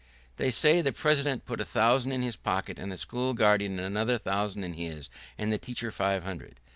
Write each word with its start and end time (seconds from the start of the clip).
"They 0.37 0.49
say 0.49 0.81
the 0.81 0.93
president 0.93 1.45
put 1.45 1.59
a 1.59 1.63
thousand 1.63 2.11
in 2.11 2.23
his 2.23 2.35
pocket, 2.35 2.79
and 2.79 2.91
the 2.91 2.97
school 2.97 3.35
guardian 3.35 3.77
another 3.79 4.17
thousand 4.17 4.63
in 4.63 4.73
his, 4.73 5.09
and 5.37 5.51
the 5.53 5.59
teacher 5.59 5.91
five 5.91 6.23
hundred." 6.23 6.59